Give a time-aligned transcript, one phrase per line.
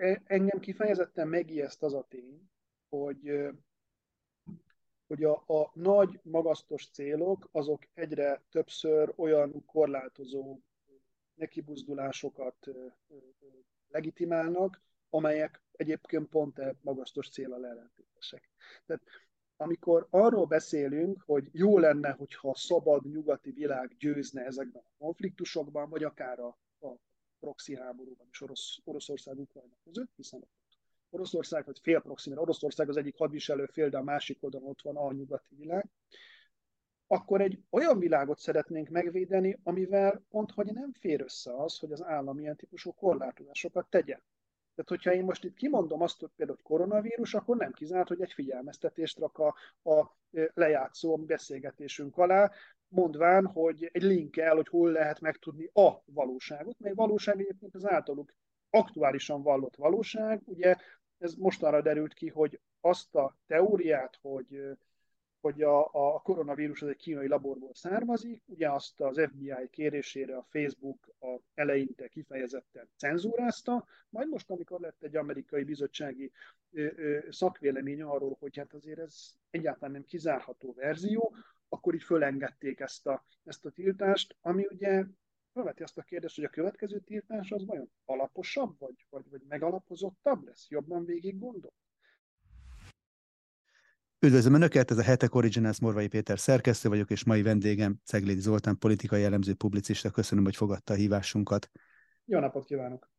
[0.00, 2.50] e, engem kifejezetten megijeszt az a tény,
[2.88, 3.48] hogy,
[5.06, 10.58] hogy a, a nagy, magasztos célok, azok egyre többször olyan korlátozó
[11.34, 12.68] nekibuzdulásokat
[13.88, 18.50] legitimálnak, amelyek egyébként pont e magasztos célra ellentétesek.
[18.86, 19.02] Tehát
[19.56, 25.88] amikor arról beszélünk, hogy jó lenne, hogyha a szabad nyugati világ győzne ezekben a konfliktusokban,
[25.88, 26.94] vagy akár a, a
[27.40, 30.44] proxy háborúban is Orosz, Oroszország Ukrajna között, hiszen
[31.10, 34.82] Oroszország, vagy fél proxy, mert Oroszország az egyik hadviselő fél, de a másik oldalon ott
[34.82, 35.88] van a nyugati világ,
[37.06, 42.02] akkor egy olyan világot szeretnénk megvédeni, amivel pont, hogy nem fér össze az, hogy az
[42.02, 44.18] állam ilyen típusú korlátozásokat tegye.
[44.74, 48.32] Tehát, hogyha én most itt kimondom azt, hogy például koronavírus, akkor nem kizárt, hogy egy
[48.32, 49.54] figyelmeztetést rak a,
[49.90, 50.16] a
[50.54, 52.50] lejátszó beszélgetésünk alá,
[52.90, 58.32] mondván, hogy egy linkkel, hogy hol lehet megtudni a valóságot, mely valóság egyébként az általuk
[58.70, 60.40] aktuálisan vallott valóság.
[60.44, 60.76] Ugye
[61.18, 64.76] ez mostanra derült ki, hogy azt a teóriát, hogy
[65.40, 70.46] hogy a, a koronavírus az egy kínai laborból származik, ugye azt az FBI kérésére a
[70.50, 76.32] Facebook a eleinte kifejezetten cenzúrázta, majd most, amikor lett egy amerikai bizottsági
[76.72, 81.34] ö, ö, szakvélemény arról, hogy hát azért ez egyáltalán nem kizárható verzió,
[81.72, 85.04] akkor így fölengedték ezt a, ezt a tiltást, ami ugye
[85.52, 90.46] felveti azt a kérdést, hogy a következő tiltás az vajon alaposabb, vagy, vagy, vagy megalapozottabb
[90.46, 91.72] lesz, jobban végig gondol?
[94.22, 98.78] Üdvözlöm Önöket, ez a Hetek Originals Morvai Péter szerkesztő vagyok, és mai vendégem Ceglédi Zoltán,
[98.78, 100.10] politikai jellemző publicista.
[100.10, 101.70] Köszönöm, hogy fogadta a hívásunkat.
[102.24, 103.10] Jó napot kívánok!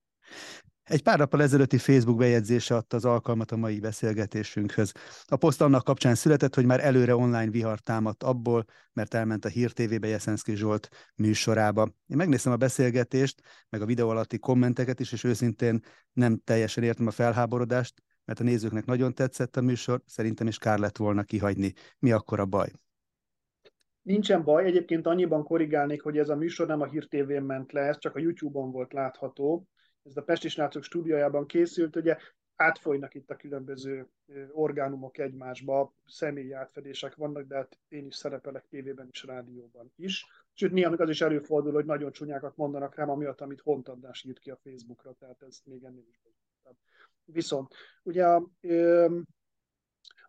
[0.92, 4.92] Egy pár nappal ezelőtti Facebook bejegyzése adta az alkalmat a mai beszélgetésünkhöz.
[5.25, 9.50] A poszt annak kapcsán született, hogy már előre online vihar támadt abból, mert elment a
[9.50, 11.81] Hír TV-be Jeszenszki Zsolt műsorába.
[12.08, 15.80] Én megnéztem a beszélgetést, meg a videó alatti kommenteket is, és őszintén
[16.14, 20.80] nem teljesen értem a felháborodást, mert a nézőknek nagyon tetszett a műsor, szerintem is kár
[20.80, 21.73] lett volna kihagyni.
[22.00, 22.72] Mi akkor a baj?
[24.02, 27.81] Nincsen baj, egyébként annyiban korrigálnék, hogy ez a műsor nem a Hír TV-n ment le,
[27.81, 29.68] ez csak a YouTube-on volt látható.
[30.03, 32.17] Ez a Pesti Srácok stúdiójában készült, ugye
[32.56, 34.07] átfolynak itt a különböző
[34.51, 40.25] orgánumok egymásba, személyi átfedések vannak, de hát én is szerepelek tévében is, rádióban is.
[40.53, 44.50] Sőt, néha az is előfordul, hogy nagyon csúnyákat mondanak rám, amiatt, amit Hontadás írt ki
[44.50, 46.22] a Facebookra, tehát ez még ennél is
[47.25, 47.73] Viszont
[48.03, 48.25] ugye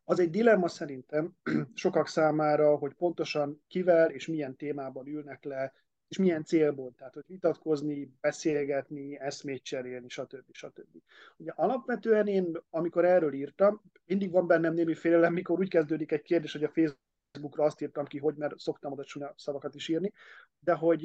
[0.05, 1.37] az egy dilemma szerintem
[1.75, 5.73] sokak számára, hogy pontosan kivel és milyen témában ülnek le,
[6.13, 10.45] és milyen célból, tehát hogy vitatkozni, beszélgetni, eszmét cserélni, stb.
[10.51, 11.03] stb.
[11.37, 16.23] Ugye alapvetően én, amikor erről írtam, mindig van bennem némi félelem, mikor úgy kezdődik egy
[16.23, 20.13] kérdés, hogy a Facebookra azt írtam ki, hogy mert szoktam oda csúnya szavakat is írni,
[20.59, 21.01] de hogy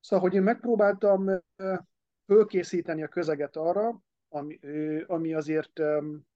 [0.00, 1.42] szóval, hogy én megpróbáltam
[2.26, 4.58] fölkészíteni a közeget arra, ami,
[5.06, 5.80] ami azért,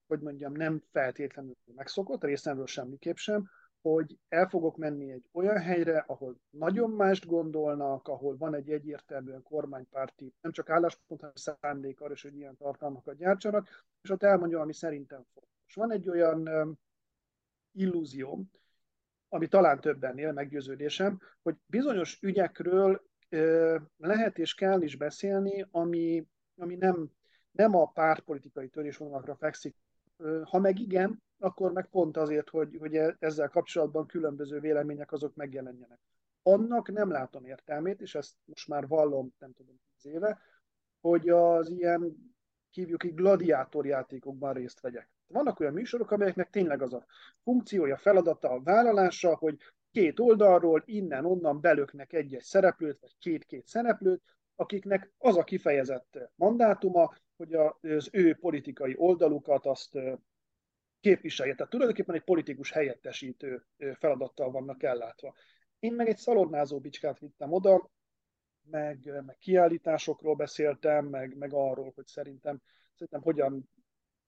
[0.07, 3.49] hogy mondjam, nem feltétlenül megszokott, részemről semmiképp sem,
[3.83, 9.43] hogy el fogok menni egy olyan helyre, ahol nagyon mást gondolnak, ahol van egy egyértelműen
[9.43, 14.73] kormánypárti, nem csak álláspont, hanem szándék arra, hogy ilyen tartalmakat gyártsanak, és ott elmondja, ami
[14.73, 15.73] szerintem fontos.
[15.75, 16.49] Van egy olyan
[17.71, 18.51] illúzióm,
[19.29, 23.01] ami talán többen él, meggyőződésem, hogy bizonyos ügyekről
[23.97, 27.11] lehet és kell is beszélni, ami, ami nem
[27.53, 29.75] nem a pártpolitikai törésvonalakra fekszik.
[30.43, 35.35] Ha meg igen, akkor meg pont azért, hogy, hogy e, ezzel kapcsolatban különböző vélemények azok
[35.35, 35.99] megjelenjenek.
[36.43, 40.39] Annak nem látom értelmét, és ezt most már vallom, nem tudom, tíz éve,
[41.01, 42.33] hogy az ilyen
[42.69, 45.09] hívjuk így gladiátorjátékokban részt vegyek.
[45.27, 47.05] Vannak olyan műsorok, amelyeknek tényleg az a
[47.43, 49.57] funkciója, feladata, a vállalása, hogy
[49.91, 54.21] két oldalról, innen-onnan belöknek egy-egy szereplőt, vagy két-két szereplőt,
[54.55, 59.97] akiknek az a kifejezett mandátuma, hogy az ő politikai oldalukat azt
[61.03, 61.55] képviselje.
[61.55, 63.65] Tehát tulajdonképpen egy politikus helyettesítő
[63.99, 65.35] feladattal vannak ellátva.
[65.79, 67.89] Én meg egy szalonnázó bicskát vittem oda,
[68.63, 72.61] meg, meg kiállításokról beszéltem, meg, meg arról, hogy szerintem,
[72.93, 73.69] szerintem hogyan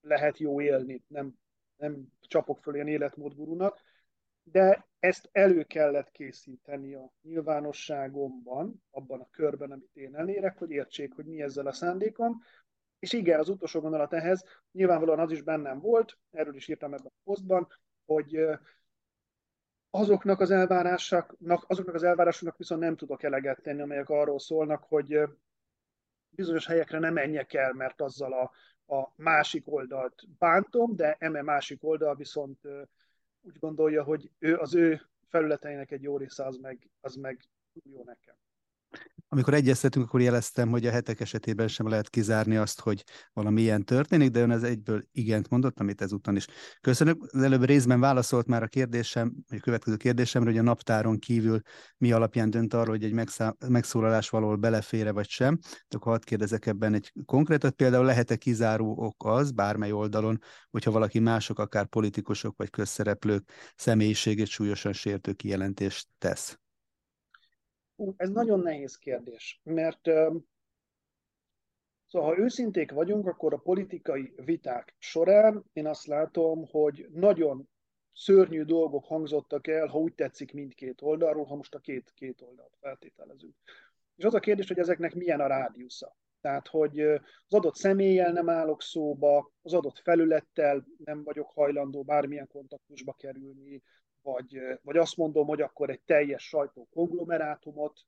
[0.02, 1.34] lehet jó élni, nem,
[1.76, 3.82] nem csapok föl ilyen életmódgurunak,
[4.44, 11.14] de ezt elő kellett készíteni a nyilvánosságomban, abban a körben, amit én elérek, hogy értsék,
[11.14, 12.42] hogy mi ezzel a szándékom,
[13.00, 17.06] és igen, az utolsó gondolat ehhez, nyilvánvalóan az is bennem volt, erről is írtam ebben
[17.06, 17.68] a posztban,
[18.06, 18.48] hogy
[19.90, 25.20] azoknak az elvárásoknak, azoknak az elvárásoknak viszont nem tudok eleget tenni, amelyek arról szólnak, hogy
[26.30, 28.52] bizonyos helyekre nem menjek el, mert azzal a,
[28.96, 32.60] a másik oldalt bántom, de eme másik oldal viszont
[33.42, 37.40] úgy gondolja, hogy ő, az ő felületeinek egy jó része az meg, az meg
[37.84, 38.36] jó nekem.
[39.28, 43.04] Amikor egyeztetünk, akkor jeleztem, hogy a hetek esetében sem lehet kizárni azt, hogy
[43.34, 46.48] valami ilyen történik, de ön az egyből igent mondott, amit ezúttal is
[46.82, 47.24] köszönök.
[47.32, 51.62] Az előbb részben válaszolt már a kérdésem, vagy a következő kérdésemre, hogy a naptáron kívül
[51.98, 53.28] mi alapján dönt arról, hogy egy
[53.68, 55.60] megszólalás valahol belefére vagy sem.
[55.62, 57.74] De akkor hadd kérdezek ebben egy konkrétat.
[57.74, 60.40] Például lehet-e kizáró ok az, bármely oldalon,
[60.70, 66.60] hogyha valaki mások, akár politikusok vagy közszereplők személyiségét súlyosan sértő kijelentést tesz?
[68.18, 70.10] Ez nagyon nehéz kérdés, mert
[72.08, 77.70] Szóval, ha őszinték vagyunk, akkor a politikai viták során én azt látom, hogy nagyon
[78.14, 82.76] szörnyű dolgok hangzottak el, ha úgy tetszik mindkét oldalról, ha most a két, két oldalt
[82.80, 83.56] feltételezünk.
[84.16, 86.16] És az a kérdés, hogy ezeknek milyen a rádiusza.
[86.42, 92.48] Tehát, hogy az adott személlyel nem állok szóba, az adott felülettel nem vagyok hajlandó bármilyen
[92.48, 93.84] kontaktusba kerülni,
[94.26, 98.00] vagy, vagy azt mondom, hogy akkor egy teljes sajtó konglomerátumot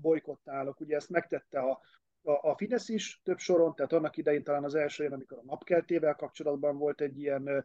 [0.00, 0.80] bolykottálok.
[0.80, 1.80] Ugye ezt megtette a,
[2.22, 6.14] a, a Fidesz is több soron, tehát annak idején talán az első amikor a napkeltével
[6.14, 7.64] kapcsolatban volt egy ilyen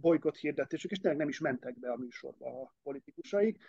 [0.00, 3.62] bolykott hirdetésük, és tényleg nem is mentek be a műsorba a politikusaik.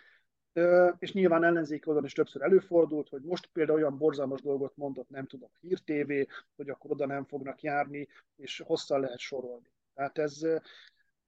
[0.98, 5.26] És nyilván ellenzék oldalon is többször előfordult, hogy most például olyan borzalmas dolgot mondott, nem
[5.26, 6.12] tudom, Hír TV,
[6.56, 9.70] hogy akkor oda nem fognak járni, és hosszan lehet sorolni.
[9.94, 10.42] Tehát ez,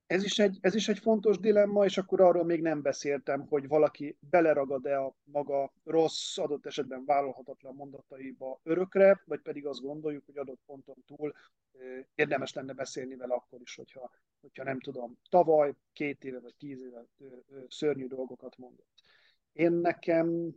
[0.09, 3.69] ez is, egy, ez is egy fontos dilemma, és akkor arról még nem beszéltem, hogy
[3.69, 10.39] valaki beleragad-e a maga rossz, adott esetben vállalhatatlan mondataiba örökre, vagy pedig azt gondoljuk, hogy
[10.39, 11.33] adott ponton túl
[12.15, 14.11] érdemes lenne beszélni vele akkor is, hogyha,
[14.41, 17.05] hogyha nem tudom, tavaly, két éve vagy tíz éve
[17.69, 19.03] szörnyű dolgokat mondott.
[19.53, 20.57] Én nekem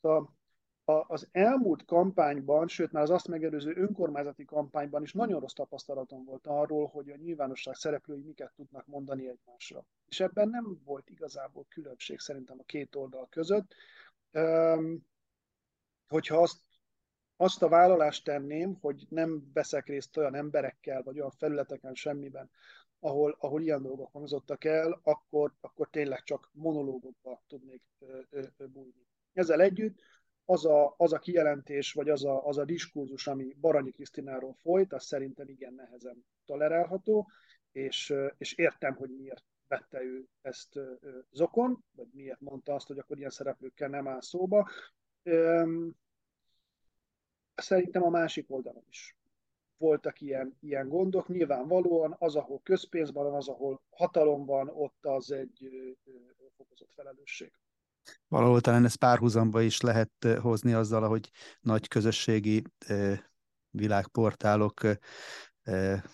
[0.00, 0.22] a
[0.98, 6.46] az elmúlt kampányban, sőt már az azt megelőző önkormányzati kampányban is nagyon rossz tapasztalatom volt
[6.46, 9.84] arról, hogy a nyilvánosság szereplői miket tudnak mondani egymásra.
[10.08, 13.74] És ebben nem volt igazából különbség szerintem a két oldal között.
[16.08, 16.60] Hogyha azt,
[17.36, 22.50] azt a vállalást tenném, hogy nem veszek részt olyan emberekkel, vagy olyan felületeken semmiben,
[22.98, 27.82] ahol, ahol ilyen dolgok hangzottak el, akkor, akkor tényleg csak monológokba tudnék
[28.56, 29.06] bújni.
[29.32, 30.00] Ezzel együtt
[30.50, 34.92] az a, az a kijelentés, vagy az a, az a diskurzus, ami Baranyi Krisztináról folyt,
[34.92, 37.30] az szerintem igen nehezen tolerálható,
[37.72, 40.78] és, és értem, hogy miért vette ő ezt
[41.30, 44.68] zokon, vagy miért mondta azt, hogy akkor ilyen szereplőkkel nem áll szóba.
[47.54, 49.16] Szerintem a másik oldalon is
[49.76, 51.28] voltak ilyen, ilyen gondok.
[51.28, 55.68] Nyilvánvalóan az, ahol közpénz van, az, ahol hatalom van, ott az egy
[56.56, 57.52] fokozott felelősség
[58.28, 61.30] valahol talán ezt párhuzamba is lehet hozni azzal, hogy
[61.60, 62.62] nagy közösségi
[63.70, 64.80] világportálok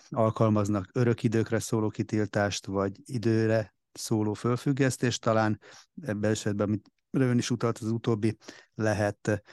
[0.09, 5.59] alkalmaznak örök időkre szóló kitiltást, vagy időre szóló fölfüggesztést, talán
[6.01, 8.37] ebben esetben, amit ön is utalt, az utóbbi
[8.75, 9.43] lehet.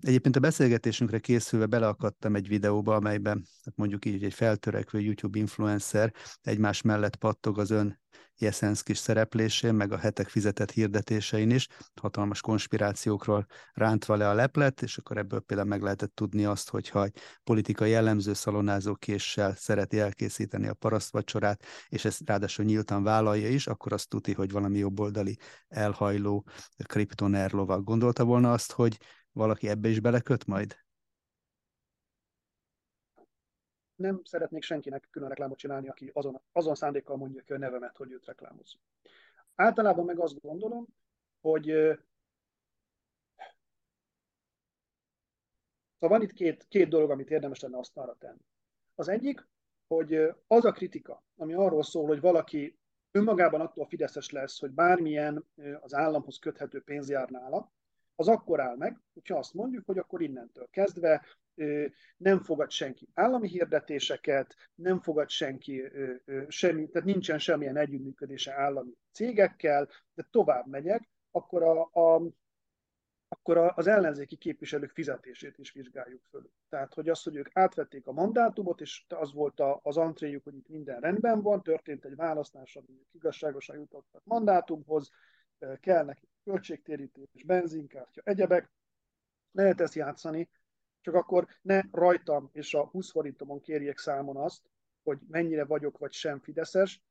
[0.00, 6.12] Egyébként a beszélgetésünkre készülve beleakadtam egy videóba, amelyben hát mondjuk így egy feltörekvő YouTube influencer
[6.40, 8.00] egymás mellett pattog az ön
[8.38, 11.68] Jeszenszkis szereplésén, meg a hetek fizetett hirdetésein is,
[12.00, 17.04] hatalmas konspirációkról rántva le a leplet, és akkor ebből például meg lehetett tudni azt, hogyha
[17.04, 23.66] egy politikai jellemző szalonázó késsel szereti elkészíteni a parasztvacsorát, és ezt ráadásul nyíltan vállalja is,
[23.66, 25.38] akkor azt tuti, hogy valami jobboldali
[25.68, 26.46] elhajló
[26.84, 27.84] kriptoner lovag.
[27.84, 28.98] Gondolta volna azt, hogy
[29.32, 30.83] valaki ebbe is beleköt majd?
[33.96, 38.12] Nem szeretnék senkinek külön reklámot csinálni, aki azon, azon szándékkal mondja ki a nevemet, hogy
[38.12, 38.78] őt reklámoz.
[39.54, 40.86] Általában meg azt gondolom,
[41.40, 41.96] hogy
[46.04, 48.44] Szóval van itt két, két dolog, amit érdemes lenne arra tenni.
[48.94, 49.48] Az egyik,
[49.86, 50.14] hogy
[50.46, 52.78] az a kritika, ami arról szól, hogy valaki
[53.10, 55.44] önmagában attól fideszes lesz, hogy bármilyen
[55.80, 57.72] az államhoz köthető pénz jár nála,
[58.16, 61.24] az akkor áll meg, hogyha azt mondjuk, hogy akkor innentől kezdve
[62.16, 65.82] nem fogad senki állami hirdetéseket, nem fogad senki
[66.48, 72.22] semmi, tehát nincsen semmilyen együttműködése állami cégekkel, de tovább megyek, akkor, a, a,
[73.28, 76.50] akkor az ellenzéki képviselők fizetését is vizsgáljuk föl.
[76.68, 80.68] Tehát, hogy az, hogy ők átvették a mandátumot, és az volt az antréjuk, hogy itt
[80.68, 85.10] minden rendben van, történt egy választás, ami igazságosan jutottak mandátumhoz,
[85.80, 88.70] kell neki költségtérítés, benzinkártya, egyebek,
[89.52, 90.48] lehet ezt játszani,
[91.00, 94.62] csak akkor ne rajtam és a 20 forintomon kérjék számon azt,
[95.02, 97.02] hogy mennyire vagyok vagy sem fideszes,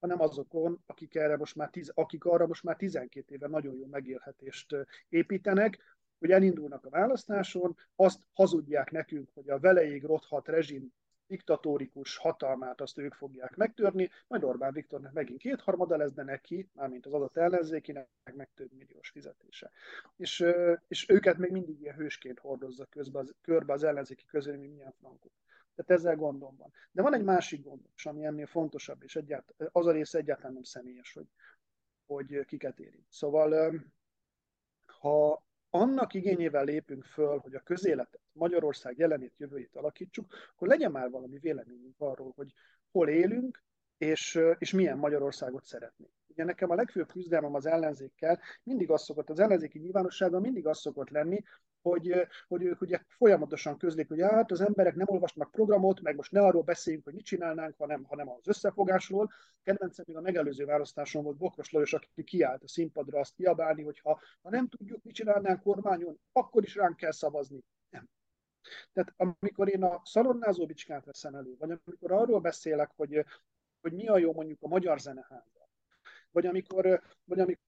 [0.00, 3.86] hanem azokon, akik, erre most már tiz, akik arra most már 12 éve nagyon jó
[3.86, 4.76] megélhetést
[5.08, 5.78] építenek,
[6.18, 10.92] hogy elindulnak a választáson, azt hazudják nekünk, hogy a veleig rothat rezsim
[11.28, 17.06] diktatórikus hatalmát azt ők fogják megtörni, majd Orbán Viktornak megint kétharmada lesz, de neki, mármint
[17.06, 19.70] az adott ellenzékinek, meg több milliós fizetése.
[20.16, 20.44] És,
[20.88, 25.32] és őket még mindig ilyen hősként hordozza közbe az, körbe az ellenzéki közvélemény, milyen frankok.
[25.74, 26.72] Tehát ezzel gondom van.
[26.90, 30.62] De van egy másik gondom, ami ennél fontosabb, és egyált, az a része egyáltalán nem
[30.62, 31.26] személyes, hogy,
[32.06, 33.06] hogy kiket érint.
[33.08, 33.74] Szóval
[34.86, 41.10] ha annak igényével lépünk föl, hogy a közéletet, Magyarország jelenét, jövőjét alakítsuk, akkor legyen már
[41.10, 42.52] valami véleményünk arról, hogy
[42.90, 43.62] hol élünk,
[43.98, 46.12] és, és milyen Magyarországot szeretnénk.
[46.38, 50.78] Ugye nekem a legfőbb küzdelmem az ellenzékkel mindig az szokott, az ellenzéki nyilvánosságban mindig az
[50.78, 51.44] szokott lenni,
[51.82, 56.32] hogy, hogy ők ugye folyamatosan közlik, hogy hát az emberek nem olvasnak programot, meg most
[56.32, 59.32] ne arról beszéljünk, hogy mit csinálnánk, hanem, hanem az összefogásról.
[59.62, 63.98] Kedvencem még a megelőző választáson volt Bokros Lajos, aki kiállt a színpadra azt kiabálni, hogy
[63.98, 67.64] ha, ha nem tudjuk, mit csinálnánk kormányon, akkor is ránk kell szavazni.
[67.90, 68.08] Nem.
[68.92, 73.24] Tehát amikor én a szalonnázó bicskát veszem elő, vagy amikor arról beszélek, hogy,
[73.80, 75.57] hogy mi a jó mondjuk a Magyar Zeneháza,
[76.30, 77.66] vagy amikor, vagy amikor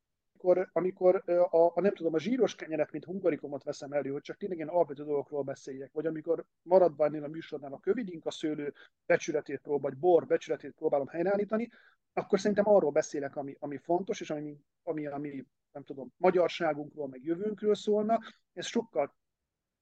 [0.72, 4.58] amikor, a, a, nem tudom, a zsíros kenyeret, mint hungarikomot veszem elő, hogy csak tényleg
[4.58, 8.72] ilyen alapvető dolgokról beszéljek, vagy amikor maradva ennél a műsornál a kövidinka szőlő
[9.06, 11.68] becsületét próbál, vagy bor becsületét próbálom helyreállítani,
[12.12, 17.24] akkor szerintem arról beszélek, ami, ami fontos, és ami, ami, ami nem tudom, magyarságunkról, meg
[17.24, 18.18] jövőnkről szólna.
[18.52, 19.14] Ez sokkal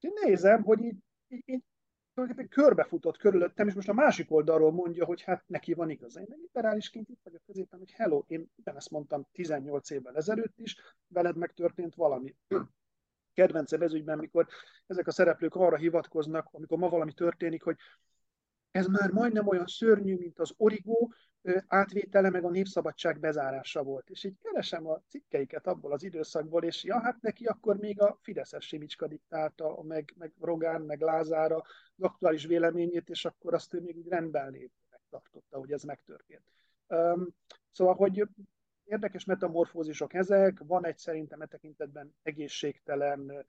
[0.00, 0.98] Én nézem, hogy így,
[1.28, 1.64] így, így
[2.14, 6.20] tulajdonképpen körbefutott körülöttem, és most a másik oldalról mondja, hogy hát neki van igaza.
[6.20, 10.76] Én meg liberálisként itt vagyok középen, hogy hello, én ezt mondtam 18 évvel ezelőtt is,
[11.08, 12.36] veled megtörtént valami.
[13.34, 14.46] Kedvencem ez ügyben, mikor
[14.86, 17.76] ezek a szereplők arra hivatkoznak, amikor ma valami történik, hogy
[18.70, 21.12] ez már majdnem olyan szörnyű, mint az origó
[21.66, 24.10] átvétele, meg a népszabadság bezárása volt.
[24.10, 28.18] És így keresem a cikkeiket abból az időszakból, és ja, hát neki akkor még a
[28.22, 31.56] Fideszes Simicska diktálta, meg, meg Rogán, meg Lázára
[31.96, 36.44] az aktuális véleményét, és akkor azt ő még úgy rendben lévőnek tartotta, hogy ez megtörtént.
[36.88, 37.28] Um,
[37.70, 38.28] szóval, hogy
[38.84, 43.46] érdekes metamorfózisok ezek, van egy szerintem e tekintetben egészségtelen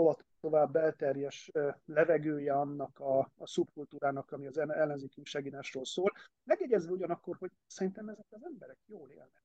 [0.00, 1.50] hova tovább belterjes
[1.84, 6.12] levegője annak a, a szubkultúrának, ami az ellenzéki segítésről szól.
[6.44, 9.42] Megjegyezve ugyanakkor, hogy szerintem ezek az emberek jól élnek.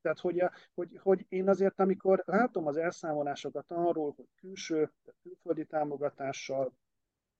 [0.00, 0.42] Tehát, hogy,
[0.74, 6.72] hogy, hogy én azért, amikor látom az elszámolásokat arról, hogy külső, tehát külföldi támogatással,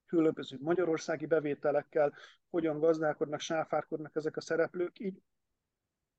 [0.06, 2.12] különböző magyarországi bevételekkel
[2.50, 5.22] hogyan gazdálkodnak, sáfárkodnak ezek a szereplők, így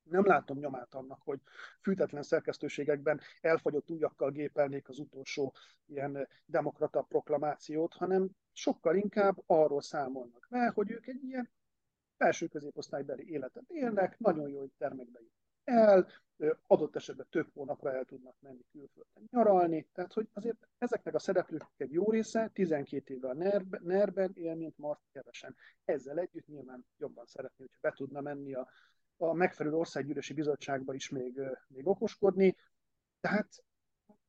[0.10, 1.40] nem látom nyomát annak, hogy
[1.82, 5.54] fűtetlen szerkesztőségekben elfagyott ujjakkal gépelnék az utolsó
[5.86, 11.50] ilyen demokrata proklamációt, hanem sokkal inkább arról számolnak be, hogy ők egy ilyen
[12.18, 15.20] felső középosztálybeli életet élnek, nagyon jó termekbe
[15.64, 16.08] el,
[16.68, 21.66] adott esetben több hónapra el tudnak menni külföldön nyaralni, tehát hogy azért ezeknek a szereplők
[21.78, 23.34] egy jó része 12 éve a
[23.84, 25.56] NER-ben él, mint Mart kevesen.
[25.86, 28.68] Ezzel együtt nyilván jobban szeretné, hogyha be tudna menni a
[29.18, 32.56] a megfelelő országgyűlési bizottságba is még, még okoskodni.
[33.20, 33.64] Tehát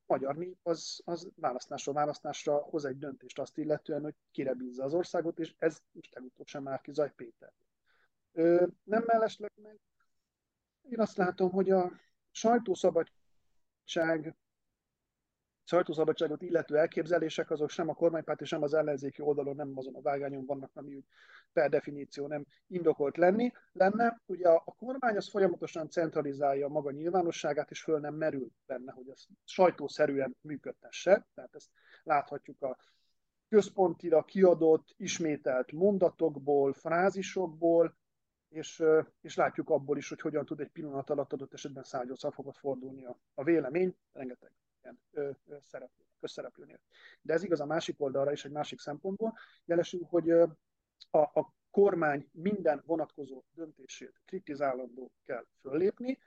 [0.07, 4.95] magyar nép az, az választásra választásra hoz egy döntést azt illetően, hogy kire bízza az
[4.95, 7.53] országot, és ez most legutóbb sem már ki Zaj Péter.
[8.33, 9.81] Ö, nem mellesleg meg
[10.91, 11.93] én azt látom, hogy a
[12.31, 14.37] sajtószabadság
[15.69, 20.01] sajtószabadságot illető elképzelések, azok sem a kormánypárt és sem az ellenzéki oldalon nem azon a
[20.01, 21.05] vágányon vannak, ami úgy
[21.53, 24.21] per definíció nem indokolt lenni, lenne.
[24.27, 28.93] Ugye a, a kormány az folyamatosan centralizálja a maga nyilvánosságát, és föl nem merül benne,
[28.93, 31.27] hogy ez sajtószerűen működtesse.
[31.35, 31.71] Tehát ezt
[32.03, 32.79] láthatjuk a
[33.49, 37.97] központira kiadott, ismételt mondatokból, frázisokból,
[38.49, 38.83] és,
[39.21, 43.05] és látjuk abból is, hogy hogyan tud egy pillanat alatt adott esetben 180 fokot fordulni
[43.05, 44.53] a, a vélemény, rengeteg
[44.89, 45.37] ilyen
[46.21, 46.81] közszereplőnél.
[47.21, 52.29] De ez igaz a másik oldalra is, egy másik szempontból, jelesül, hogy a, a kormány
[52.33, 56.19] minden vonatkozó döntését kritizálandó kell föllépni,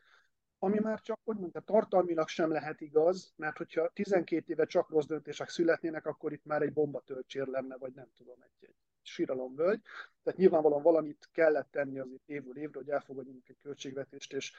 [0.64, 5.06] ami már csak, hogy mondta, tartalmilag sem lehet igaz, mert hogyha 12 éve csak rossz
[5.06, 9.82] döntések születnének, akkor itt már egy bombatölcsér lenne, vagy nem tudom, egy, egy síralomvölgy.
[10.24, 14.54] Tehát nyilvánvalóan valamit kellett tenni azért évről évre, hogy elfogadjunk egy költségvetést, és,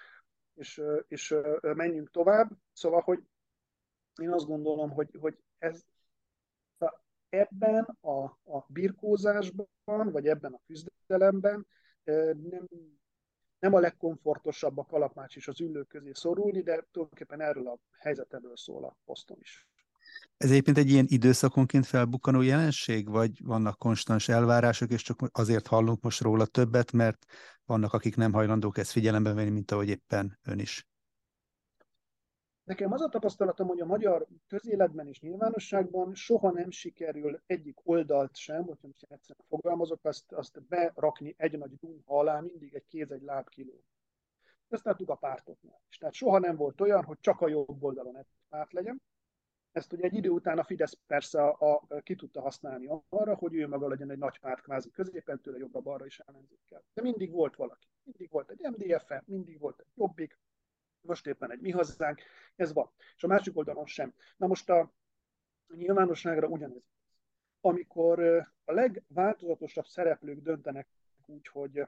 [0.55, 2.51] és, és menjünk tovább.
[2.73, 3.23] Szóval, hogy
[4.21, 5.85] én azt gondolom, hogy, hogy ez
[7.29, 11.67] ebben a, a birkózásban, vagy ebben a küzdelemben
[12.51, 12.69] nem,
[13.59, 18.57] nem a legkomfortosabb a kalapács is az ülők közé szorulni, de tulajdonképpen erről a helyzetről
[18.57, 19.69] szól a poszton is.
[20.37, 26.03] Ez egyébként egy ilyen időszakonként felbukkanó jelenség, vagy vannak konstans elvárások, és csak azért hallunk
[26.03, 27.25] most róla többet, mert
[27.65, 30.87] vannak, akik nem hajlandók ezt figyelembe venni, mint ahogy éppen ön is?
[32.65, 38.37] Nekem az a tapasztalatom, hogy a magyar közéletben és nyilvánosságban soha nem sikerül egyik oldalt
[38.37, 43.11] sem, hogyha most egyszerűen fogalmazok, azt, azt berakni egy nagy dumha alá, mindig egy kéz,
[43.11, 43.85] egy láb kiló.
[44.69, 45.99] Ezt láttuk a pártoknál is.
[45.99, 49.03] Tehát soha nem volt olyan, hogy csak a jobb oldalon egy párt legyen.
[49.73, 53.55] Ezt ugye egy idő után a Fidesz persze a, a, ki tudta használni arra, hogy
[53.55, 56.85] ő maga legyen egy nagy párt kvázi középen, tőle jobbra-balra is ellenzékkel.
[56.95, 57.87] De mindig volt valaki.
[58.03, 60.39] Mindig volt egy MDF-e, mindig volt egy Jobbik,
[61.03, 62.21] most éppen egy mi hazánk,
[62.57, 62.91] ez van.
[63.17, 64.15] És a másik oldalon sem.
[64.37, 64.93] Na most a
[65.75, 66.83] nyilvánosságra ugyanez.
[67.61, 68.21] Amikor
[68.65, 70.89] a legváltozatosabb szereplők döntenek
[71.27, 71.87] úgy, hogy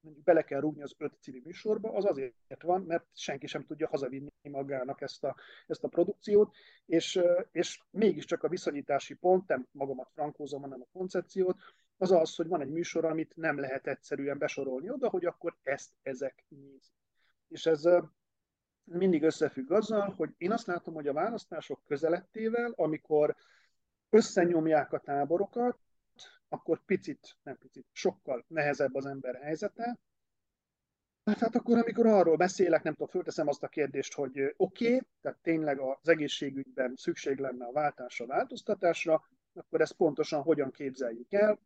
[0.00, 3.88] mondjuk bele kell rúgni az öt civil műsorba, az azért van, mert senki sem tudja
[3.88, 5.36] hazavinni magának ezt a,
[5.66, 6.54] ezt a produkciót,
[6.86, 7.20] és,
[7.52, 11.56] és mégiscsak a viszonyítási pont, nem magamat frankózom, hanem a koncepciót,
[11.96, 15.92] az az, hogy van egy műsor, amit nem lehet egyszerűen besorolni oda, hogy akkor ezt
[16.02, 16.94] ezek nézik.
[17.48, 17.84] És ez
[18.90, 23.36] mindig összefügg azzal, hogy én azt látom, hogy a választások közelettével, amikor
[24.10, 25.78] összenyomják a táborokat,
[26.48, 29.98] akkor picit, nem picit, sokkal nehezebb az ember helyzete.
[31.24, 35.06] Hát, hát akkor, amikor arról beszélek, nem tudom, fölteszem azt a kérdést, hogy oké, okay,
[35.20, 41.58] tehát tényleg az egészségügyben szükség lenne a váltásra, változtatásra, akkor ezt pontosan hogyan képzeljük el,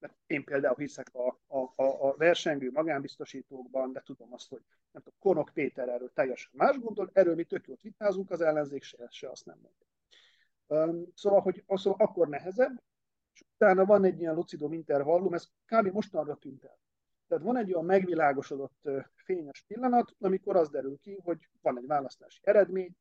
[0.00, 5.02] mert én például hiszek a, a, a, a versengő magánbiztosítókban, de tudom azt, hogy nem
[5.02, 9.08] tudom, Konok Péter erről teljesen más gondol, erről mi tök jót vitázunk, az ellenzék se,
[9.10, 9.86] se azt nem mondja.
[10.66, 12.82] Um, szóval, hogy szóval akkor nehezebb,
[13.32, 15.86] és utána van egy ilyen lucidum intervallum, ez kb.
[15.86, 16.78] mostanra tűnt el.
[17.28, 22.40] Tehát van egy olyan megvilágosodott fényes pillanat, amikor az derül ki, hogy van egy választási
[22.42, 22.96] eredmény,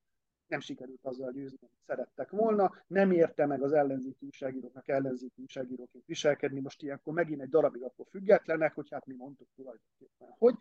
[0.49, 6.05] nem sikerült azzal győzni, amit szerettek volna, nem érte meg az ellenzéki újságíróknak ellenzéki újságíróként
[6.05, 10.55] viselkedni, most ilyenkor megint egy darabig akkor függetlenek, hogy hát mi mondtuk tulajdonképpen, hogy,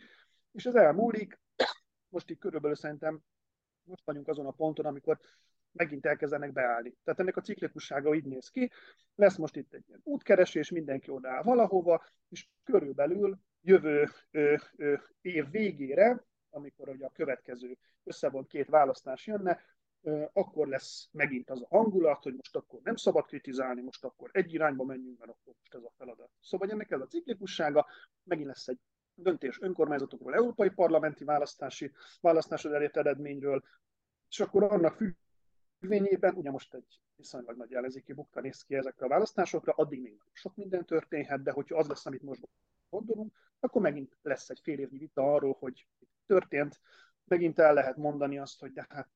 [0.53, 1.41] és ez elmúlik,
[2.09, 3.21] most így körülbelül szerintem
[3.83, 5.19] most vagyunk azon a ponton, amikor
[5.73, 6.97] megint elkezdenek beállni.
[7.05, 8.71] Tehát ennek a ciklikussága így néz ki,
[9.15, 15.51] lesz most itt egy ilyen útkeresés, mindenki odáll valahova, és körülbelül jövő ö, ö, év
[15.51, 19.61] végére, amikor ugye a következő összevont két választás jönne,
[20.33, 24.55] akkor lesz megint az a hangulat, hogy most akkor nem szabad kritizálni, most akkor egy
[24.55, 26.31] irányba menjünk, mert akkor most ez a feladat.
[26.41, 27.87] Szóval ennek ez a ciklikussága,
[28.23, 28.79] megint lesz egy
[29.15, 33.65] döntés önkormányzatokról, európai parlamenti választási, választásod elért eredményről,
[34.29, 34.97] és akkor annak
[35.81, 40.21] függvényében, ugye most egy viszonylag nagy ellenzéki bukta néz ki ezekre a választásokra, addig még
[40.33, 42.49] sok minden történhet, de hogyha az lesz, amit most
[42.89, 45.87] gondolunk, akkor megint lesz egy fél évnyi vita arról, hogy
[46.27, 46.81] történt,
[47.25, 49.09] megint el lehet mondani azt, hogy de hát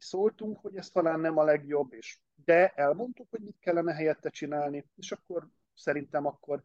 [0.00, 4.86] szóltunk, hogy ez talán nem a legjobb, és de elmondtuk, hogy mit kellene helyette csinálni,
[4.96, 6.62] és akkor szerintem akkor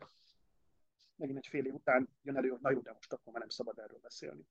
[1.15, 3.50] megint egy fél év után jön elő, hogy na jó, de most akkor már nem
[3.50, 4.48] szabad erről beszélni.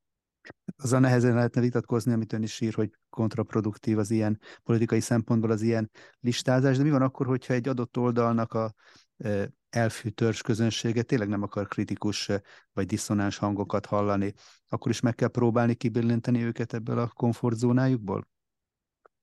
[0.76, 5.62] Azzal nehezen lehetne vitatkozni, amit ön is ír, hogy kontraproduktív az ilyen politikai szempontból az
[5.62, 8.74] ilyen listázás, de mi van akkor, hogyha egy adott oldalnak a
[9.16, 12.42] e, elfű törzs közönsége tényleg nem akar kritikus e,
[12.72, 14.34] vagy diszonáns hangokat hallani,
[14.68, 18.28] akkor is meg kell próbálni kibillenteni őket ebből a komfortzónájukból?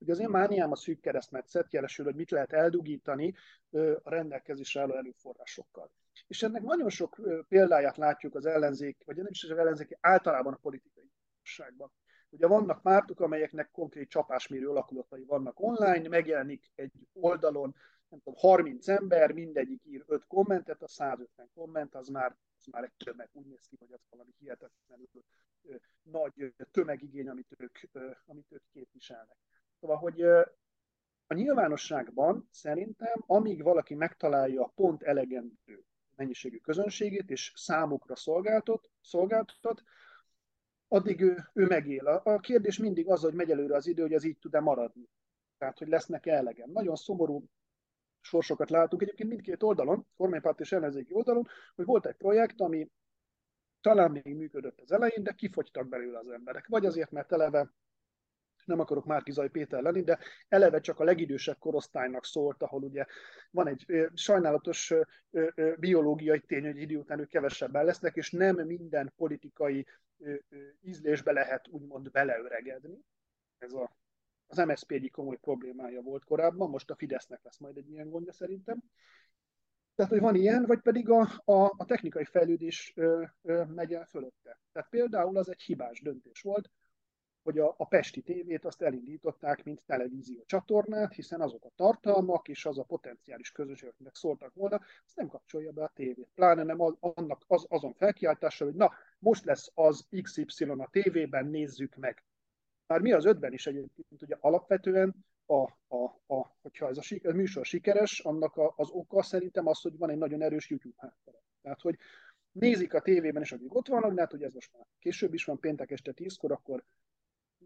[0.01, 3.33] Hogy az én mániám a szűk keresztmetszet, jelesül, hogy mit lehet eldugítani
[4.03, 5.91] a rendelkezésre álló előforrásokkal.
[6.27, 10.59] És ennek nagyon sok példáját látjuk az ellenzék, vagy nem is az ellenzék, általában a
[10.61, 11.91] politikai igazságban.
[12.29, 17.75] Ugye vannak pártok, amelyeknek konkrét csapásmérő alakulatai vannak online, megjelenik egy oldalon,
[18.09, 22.83] nem tudom, 30 ember, mindegyik ír 5 kommentet, a 150 komment az már, az már
[22.83, 25.09] egy tömeg, úgy néz ki, hogy az valami hihetetlenül
[26.01, 27.77] nagy tömegigény, amit ők,
[28.25, 29.37] amit ők képviselnek.
[29.81, 30.21] Szóval, hogy
[31.27, 35.83] a nyilvánosságban szerintem, amíg valaki megtalálja a pont elegendő
[36.15, 39.83] mennyiségű közönségét, és számukra szolgáltat, szolgáltat
[40.87, 42.07] addig ő, ő megél.
[42.07, 45.09] A kérdés mindig az, hogy megy előre az idő, hogy ez így tud-e maradni.
[45.57, 46.71] Tehát, hogy lesznek elegem.
[46.71, 47.43] Nagyon szomorú
[48.19, 52.91] sorsokat látunk egyébként mindkét oldalon, kormánypárt és ellenzéki oldalon, hogy volt egy projekt, ami
[53.81, 56.67] talán még működött az elején, de kifogytak belőle az emberek.
[56.67, 57.73] Vagy azért, mert eleve
[58.65, 63.05] nem akarok Márkizai Péter lenni, de eleve csak a legidősebb korosztálynak szólt, ahol ugye
[63.51, 64.93] van egy sajnálatos
[65.79, 69.85] biológiai tény, hogy idő után ők kevesebben lesznek, és nem minden politikai
[70.81, 73.03] ízlésbe lehet úgymond beleöregedni.
[73.57, 73.95] Ez a,
[74.47, 78.33] az MSZP egyik komoly problémája volt korábban, most a Fidesznek lesz majd egy ilyen gondja
[78.33, 78.83] szerintem.
[79.95, 84.05] Tehát, hogy van ilyen, vagy pedig a, a, a technikai fejlődés ö, ö, megy el
[84.05, 84.59] fölötte.
[84.71, 86.69] Tehát például az egy hibás döntés volt,
[87.43, 92.65] hogy a, a Pesti tévét azt elindították, mint televízió csatornát, hiszen azok a tartalmak és
[92.65, 96.29] az a potenciális közösség, akinek szóltak volna, azt nem kapcsolja be a tévét.
[96.35, 101.45] Pláne nem az, annak, az, azon felkiáltással, hogy na, most lesz az XY a tévében,
[101.45, 102.23] nézzük meg.
[102.87, 107.33] Már mi az ötben is egyébként, ugye alapvetően, a, a, a, hogyha ez a, a
[107.33, 111.37] műsor sikeres, annak a, az oka szerintem az, hogy van egy nagyon erős YouTube háttere.
[111.61, 111.97] Tehát, hogy
[112.51, 115.59] nézik a tévében, és akik ott vannak, hát hogy ez most már később is van,
[115.59, 116.83] péntek este tízkor, akkor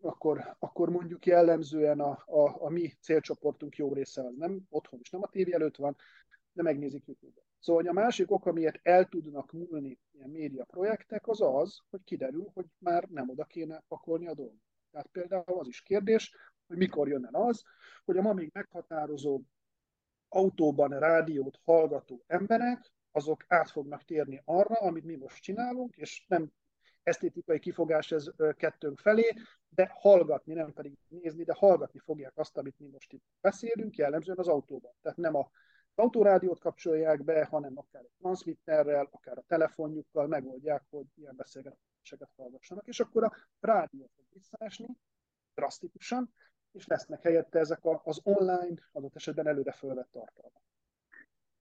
[0.01, 5.09] akkor, akkor mondjuk jellemzően a, a, a mi célcsoportunk jó része az nem otthon is,
[5.09, 5.95] nem a tévé előtt van,
[6.53, 7.43] de megnézik YouTube-on.
[7.59, 12.51] Szóval a másik ok, amiért el tudnak múlni ilyen média projektek, az az, hogy kiderül,
[12.53, 14.61] hogy már nem oda kéne pakolni a dolgot.
[14.91, 16.35] Tehát például az is kérdés,
[16.67, 17.63] hogy mikor jön el az,
[18.05, 19.41] hogy a ma még meghatározó
[20.29, 26.51] autóban rádiót hallgató emberek, azok át fognak térni arra, amit mi most csinálunk, és nem
[27.05, 29.33] esztétikai kifogás ez kettőnk felé,
[29.69, 34.37] de hallgatni, nem pedig nézni, de hallgatni fogják azt, amit mi most itt beszélünk, jellemzően
[34.37, 34.91] az autóban.
[35.01, 35.49] Tehát nem a
[35.95, 42.87] autórádiót kapcsolják be, hanem akár a transmitterrel, akár a telefonjukkal megoldják, hogy ilyen beszélgetéseket hallgassanak,
[42.87, 44.87] és akkor a rádió fog visszaesni
[45.53, 46.33] drasztikusan,
[46.71, 50.63] és lesznek helyette ezek az online, adott esetben előre fölvett tartalmak.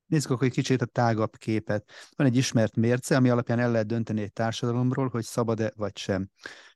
[0.06, 1.90] Nézzük akkor egy kicsit a tágabb képet.
[2.16, 6.28] Van egy ismert mérce, ami alapján el lehet dönteni egy társadalomról, hogy szabad-e vagy sem.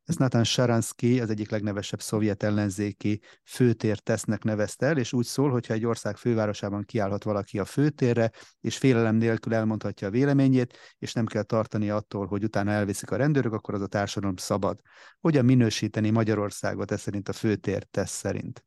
[0.05, 5.51] Ez Nathan Sharansky, az egyik legnevesebb szovjet ellenzéki főtér tesznek nevezte el, és úgy szól,
[5.51, 11.13] hogyha egy ország fővárosában kiállhat valaki a főtérre, és félelem nélkül elmondhatja a véleményét, és
[11.13, 14.81] nem kell tartani attól, hogy utána elviszik a rendőrök, akkor az a társadalom szabad.
[15.21, 18.65] Hogyan minősíteni Magyarországot ez szerint a főtér tesz szerint?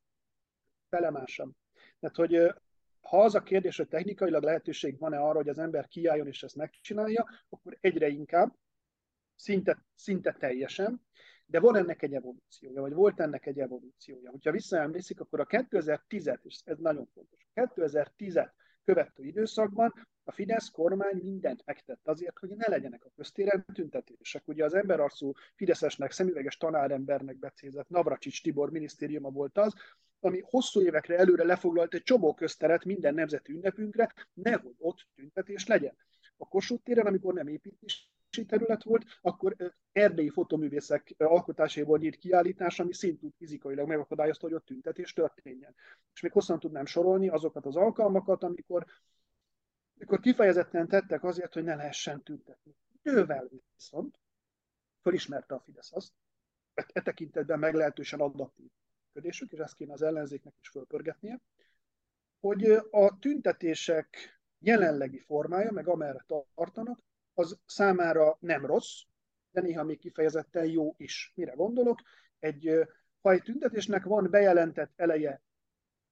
[0.89, 1.55] Felemásom.
[1.99, 2.53] Tehát, hogy
[3.01, 6.55] ha az a kérdés, hogy technikailag lehetőség van-e arra, hogy az ember kiálljon és ezt
[6.55, 8.55] megcsinálja, akkor egyre inkább,
[9.35, 11.01] szinte, szinte teljesen,
[11.45, 14.31] de van ennek egy evolúciója, vagy volt ennek egy evolúciója.
[14.31, 18.49] Hogyha visszaemlékszik, akkor a 2010-et, és ez nagyon fontos, a 2010-et
[18.83, 24.47] követő időszakban a Fidesz kormány mindent megtett azért, hogy ne legyenek a köztéren tüntetések.
[24.47, 29.73] Ugye az emberarcú Fideszesnek, szemüveges tanárembernek becézett Navracsics Tibor minisztériuma volt az,
[30.21, 35.95] ami hosszú évekre előre lefoglalt egy csomó közteret minden nemzeti ünnepünkre, nehogy ott tüntetés legyen.
[36.37, 38.09] A Kossuth téren, amikor nem építés
[38.47, 39.55] terület volt, akkor
[39.91, 45.75] erdélyi fotoművészek alkotáséból nyílt kiállítás, ami szintén fizikailag megakadályozta, hogy ott tüntetés történjen.
[46.13, 48.85] És még hosszan tudnám sorolni azokat az alkalmakat, amikor,
[49.95, 52.75] amikor kifejezetten tettek azért, hogy ne lehessen tüntetni.
[53.01, 54.19] Idővel viszont
[55.01, 56.11] fölismerte a Fidesz azt,
[56.73, 58.69] e, e tekintetben meglehetősen adaptív
[59.13, 61.39] működésük, és ezt kéne az ellenzéknek is fölpörgetnie,
[62.39, 66.99] hogy a tüntetések jelenlegi formája, meg amerre tartanak,
[67.33, 69.01] az számára nem rossz,
[69.51, 71.31] de néha még kifejezetten jó is.
[71.35, 72.01] Mire gondolok?
[72.39, 72.87] Egy,
[73.21, 75.41] ha egy tüntetésnek van bejelentett eleje,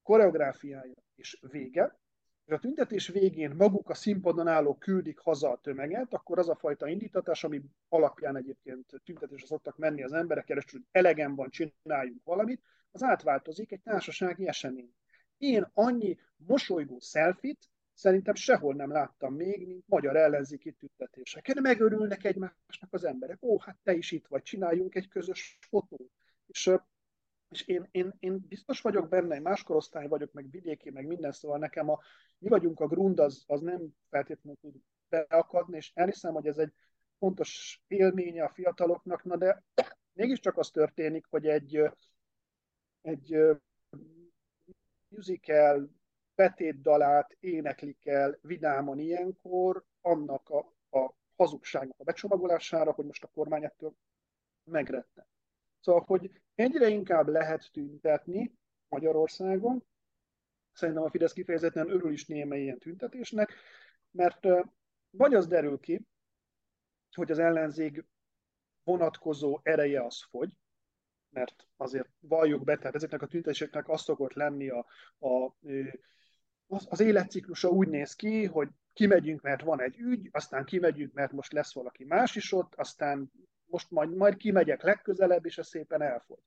[0.02, 2.00] koreográfiája és vége,
[2.46, 6.56] és a tüntetés végén maguk a színpadon állók küldik haza a tömeget, akkor az a
[6.56, 12.24] fajta indítatás, ami alapján egyébként tüntetésre szoktak menni az emberek, keresztül, hogy elegem van, csináljunk
[12.24, 14.94] valamit, az átváltozik egy társasági esemény.
[15.38, 21.58] Én annyi mosolygó szelfit szerintem sehol nem láttam még, mint magyar ellenzéki tüntetéseken.
[21.62, 23.38] Megörülnek egymásnak az emberek.
[23.42, 26.12] Ó, hát te is itt vagy, csináljunk egy közös fotót.
[26.48, 26.72] És,
[27.50, 31.32] és én, én, én biztos vagyok benne, én más korosztály vagyok, meg vidéki, meg minden,
[31.32, 32.00] szóval nekem a
[32.38, 34.76] mi vagyunk a grund, az, az nem feltétlenül tud
[35.10, 36.74] beakadni, és elhiszem, hogy ez egy
[37.18, 39.64] fontos élménye a fiataloknak, na de
[40.14, 41.92] mégiscsak az történik, hogy egy,
[43.02, 43.38] egy
[45.08, 45.90] musical
[46.36, 50.58] betétdalát éneklik el vidáman ilyenkor, annak a,
[50.98, 53.96] a hazugságnak a becsomagolására, hogy most a kormány ettől
[54.64, 55.26] megretten.
[55.80, 58.54] Szóval, hogy egyre inkább lehet tüntetni
[58.88, 59.84] Magyarországon,
[60.74, 63.54] szerintem a Fidesz kifejezetten örül is némely ilyen tüntetésnek,
[64.12, 64.48] mert
[65.10, 66.06] vagy az derül ki,
[67.16, 68.06] hogy az ellenzék
[68.84, 70.50] vonatkozó ereje az fogy,
[71.30, 74.86] mert azért valljuk be, tehát ezeknek a tüntetéseknek az szokott lenni a,
[75.20, 75.56] a,
[76.68, 81.32] az, az életciklusa úgy néz ki, hogy kimegyünk, mert van egy ügy, aztán kimegyünk, mert
[81.32, 83.32] most lesz valaki más is ott, aztán
[83.66, 86.44] most majd, majd kimegyek legközelebb, és ez szépen elfogy.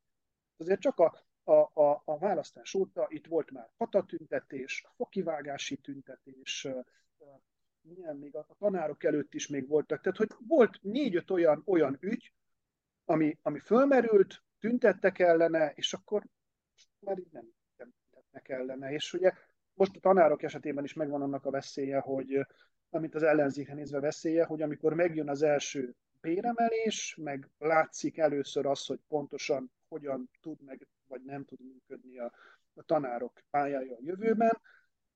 [0.57, 6.69] Azért csak a, a, a, a választás óta itt volt már patatüntetés, fokivágási tüntetés,
[7.81, 10.01] milyen még a, a tanárok előtt is még voltak.
[10.01, 12.33] Tehát, hogy volt négy-öt olyan, olyan ügy,
[13.05, 16.25] ami, ami fölmerült, tüntettek ellene, és akkor
[16.99, 18.93] már így nem tüntetnek ellene.
[18.93, 19.33] És ugye
[19.75, 22.47] most a tanárok esetében is megvan annak a veszélye, hogy
[22.91, 28.87] amit az ellenzékre nézve veszélye, hogy amikor megjön az első béremelés, meg látszik először az,
[28.87, 32.33] hogy pontosan hogyan tud meg, vagy nem tud működni a,
[32.75, 34.61] a tanárok pályája a jövőben,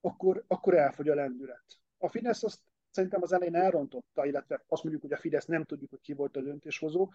[0.01, 1.65] akkor, akkor elfogy a lendület.
[1.99, 5.91] A Fidesz azt szerintem az elején elrontotta, illetve azt mondjuk, hogy a Fidesz nem tudjuk,
[5.91, 7.11] hogy ki volt a döntéshozó,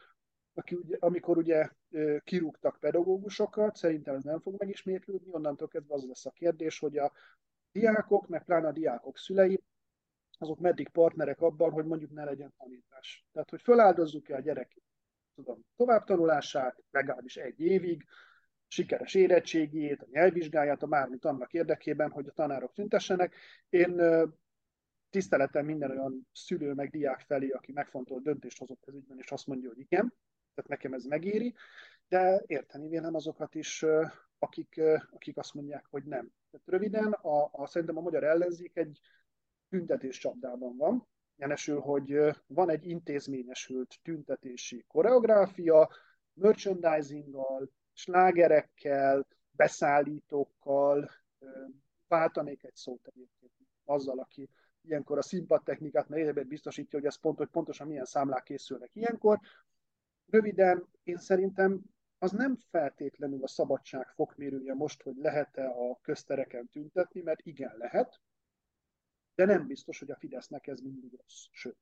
[0.54, 1.70] aki ugye, amikor ugye
[2.24, 7.12] kirúgtak pedagógusokat, szerintem ez nem fog megismétlődni, onnantól kezdve az lesz a kérdés, hogy a
[7.72, 9.64] diákok, meg pláne a diákok szülei,
[10.38, 13.26] azok meddig partnerek abban, hogy mondjuk ne legyen tanítás.
[13.32, 14.78] Tehát, hogy feláldozzuk-e a gyerek
[15.36, 18.06] tudom, továbbtanulását, legalábbis egy évig,
[18.68, 23.36] sikeres érettségét, a nyelvvizsgáját, a mármint annak érdekében, hogy a tanárok tüntessenek.
[23.70, 24.02] Én
[25.10, 29.48] tiszteletem minden olyan szülő meg diák felé, aki megfontolt döntést hozott ez ügyben, és azt
[29.48, 30.14] mondja, hogy igen,
[30.54, 31.54] tehát nekem ez megéri,
[32.08, 33.86] de érteni vélem azokat is,
[34.40, 36.32] akik, akik azt mondják, hogy nem.
[36.52, 39.00] Tehát röviden, a, a, szerintem a magyar ellenzék egy
[39.70, 45.90] tüntetés csapdában van, Jenesül, hogy van egy intézményesült tüntetési koreográfia,
[46.34, 51.10] merchandisinggal, slágerekkel, beszállítókkal,
[52.08, 53.52] váltanék egy szót egyébként
[53.86, 54.50] azzal, aki
[54.82, 59.40] ilyenkor a színpadtechnikát, mert biztosítja, hogy ez pont, hogy pontosan milyen számlák készülnek ilyenkor,
[60.32, 61.82] Röviden, én szerintem
[62.17, 68.22] az nem feltétlenül a szabadság fokmérője most, hogy lehet-e a köztereken tüntetni, mert igen, lehet,
[69.36, 71.46] de nem biztos, hogy a Fidesznek ez mindig rossz.
[71.52, 71.78] Sőt,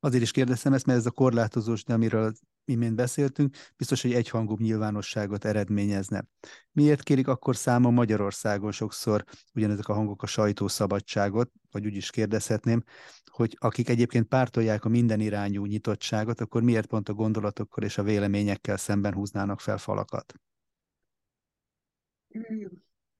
[0.00, 2.32] Azért is kérdeztem ezt, mert ez a korlátozós, de amiről
[2.64, 6.24] imént beszéltünk, biztos, hogy egyhangú nyilvánosságot eredményezne.
[6.72, 12.82] Miért kérik akkor száma Magyarországon sokszor ugyanezek a hangok a sajtószabadságot, vagy úgy is kérdezhetném,
[13.24, 18.02] hogy akik egyébként pártolják a minden irányú nyitottságot, akkor miért pont a gondolatokkal és a
[18.02, 20.34] véleményekkel szemben húznának fel falakat?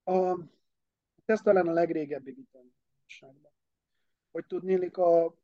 [0.04, 0.38] A,
[1.24, 3.52] ez talán a legrégebbi vitanyitottságban.
[4.30, 5.36] Hogy tudnélik, a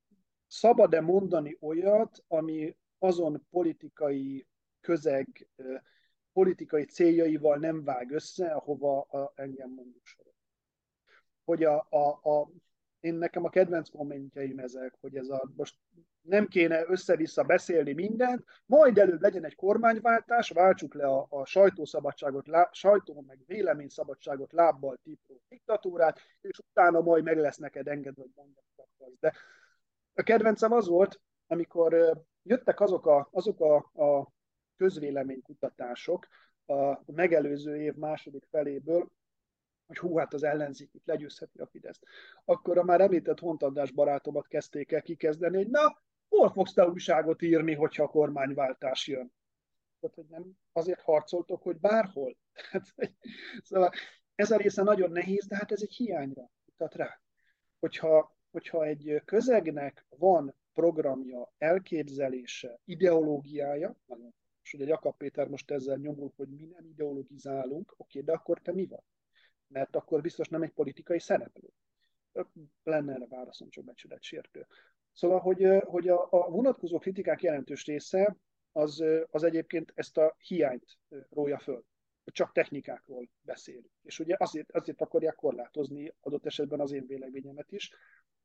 [0.46, 4.46] szabad-e mondani olyat, ami azon politikai
[4.80, 5.48] közeg,
[6.32, 10.34] politikai céljaival nem vág össze, ahova a, engem mondjuk sorol.
[11.44, 12.50] Hogy a, a, a,
[13.00, 15.78] én nekem a kedvenc kommentjeim ezek, hogy ez a, most
[16.20, 22.46] nem kéne össze-vissza beszélni mindent, majd előbb legyen egy kormányváltás, váltsuk le a, a sajtószabadságot,
[22.46, 28.32] lá, sajtó meg véleményszabadságot lábbal tipró diktatúrát, és utána majd meg lesz neked engedve, hogy
[28.34, 28.66] mondjak.
[29.20, 29.32] De
[30.14, 34.32] a kedvencem az volt, amikor jöttek azok a, azok a, a
[34.76, 36.26] közvéleménykutatások
[36.66, 39.08] a megelőző év második feléből,
[39.86, 42.04] hogy hú, hát az ellenzék itt legyőzheti a Fideszt.
[42.44, 47.42] Akkor a már említett Hontandás barátomat kezdték el kikezdeni, hogy na, hol fogsz te újságot
[47.42, 49.32] írni, hogyha a kormányváltás jön?
[50.00, 52.36] Tehát, hogy nem azért harcoltok, hogy bárhol.
[53.62, 53.90] szóval
[54.34, 57.20] ez a része nagyon nehéz, de hát ez egy hiányra mutat rá.
[57.78, 65.96] Hogyha hogyha egy közegnek van programja, elképzelése, ideológiája, nagyon és ugye Jakab Péter most ezzel
[65.96, 69.04] nyomul, hogy mi nem ideologizálunk, oké, de akkor te mi vagy?
[69.66, 71.68] Mert akkor biztos nem egy politikai szereplő.
[72.82, 74.66] Lenne erre válaszom, csak becsületsértő.
[75.12, 78.36] Szóval, hogy, hogy a, a vonatkozó kritikák jelentős része
[78.72, 80.98] az, az egyébként ezt a hiányt
[81.30, 81.84] rója föl
[82.30, 83.90] csak technikákról beszélünk.
[84.02, 87.90] És ugye azért, azért akarják korlátozni adott esetben az én véleményemet is,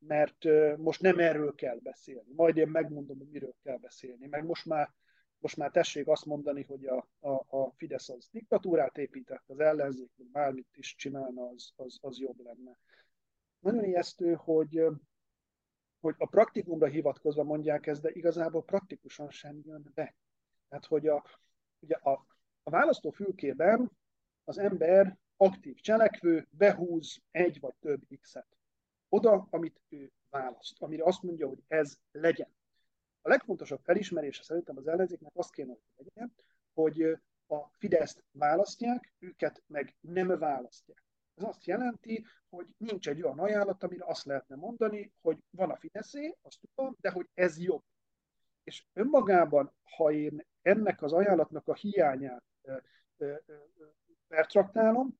[0.08, 0.46] mert
[0.78, 2.34] most nem erről kell beszélni.
[2.34, 4.28] Majd én megmondom, hogy miről kell beszélni.
[4.28, 4.94] Meg most már,
[5.39, 10.10] most már tessék azt mondani, hogy a, a, a Fidesz az diktatúrát épített, az ellenzék,
[10.18, 12.78] hogy bármit is csinálna, az, az, az jobb lenne.
[13.60, 14.86] Nagyon ijesztő, hogy,
[16.00, 20.16] hogy a praktikumra hivatkozva mondják ezt, de igazából praktikusan sem jön be.
[20.70, 21.26] Tehát, hogy a,
[21.80, 22.26] ugye a,
[22.63, 23.92] a választófülkében
[24.44, 28.58] az ember aktív cselekvő, behúz egy vagy több x-et
[29.13, 32.56] oda, amit ő választ, amire azt mondja, hogy ez legyen.
[33.21, 36.34] A legfontosabb felismerése szerintem az ellenzéknek azt kéne, hogy legyen,
[36.73, 41.04] hogy a Fideszt választják, őket meg nem választják.
[41.36, 45.78] Ez azt jelenti, hogy nincs egy olyan ajánlat, amire azt lehetne mondani, hogy van a
[45.78, 47.84] Fideszé, azt tudom, de hogy ez jobb.
[48.63, 52.43] És önmagában, ha én ennek az ajánlatnak a hiányát
[54.28, 55.19] pertraktálom,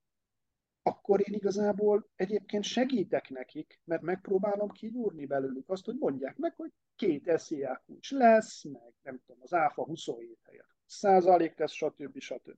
[0.84, 6.72] akkor én igazából egyébként segítek nekik, mert megpróbálom kigyúrni belőlük azt, hogy mondják meg, hogy
[6.96, 12.20] két SZIA kulcs lesz, meg nem tudom, az ÁFA 27 helyet százalék lesz, stb.
[12.20, 12.58] stb.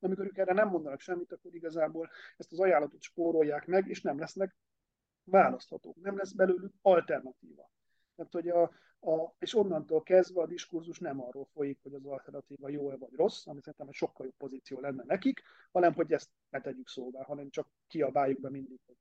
[0.00, 4.18] Amikor ők erre nem mondanak semmit, akkor igazából ezt az ajánlatot spórolják meg, és nem
[4.18, 4.56] lesznek
[5.24, 7.70] választhatók, nem lesz belőlük alternatíva.
[8.16, 12.68] Tehát, hogy a, a, és onnantól kezdve a diskurzus nem arról folyik, hogy az alternatíva
[12.68, 16.60] jó-e vagy rossz, ami szerintem egy sokkal jobb pozíció lenne nekik, hanem hogy ezt ne
[16.60, 18.96] tegyük szóvá, hanem csak kiabáljuk be mindig, hogy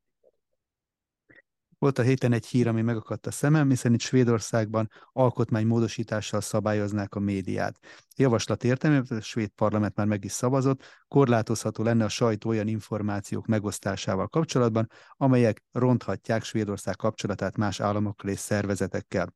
[1.80, 7.80] volt a héten egy hír, ami megakadt a szemem, miszerint Svédországban alkotmánymódosítással szabályoznák a médiát.
[8.16, 13.46] Javaslat értelmében a svéd parlament már meg is szavazott, korlátozható lenne a sajtó olyan információk
[13.46, 19.34] megosztásával kapcsolatban, amelyek ronthatják Svédország kapcsolatát más államokkal és szervezetekkel.